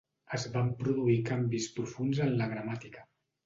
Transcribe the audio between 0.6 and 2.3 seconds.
produir canvis profunds